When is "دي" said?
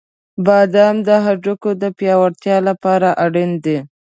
3.63-3.77